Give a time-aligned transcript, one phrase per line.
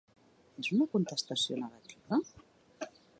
[0.61, 2.19] És una contestació negativa?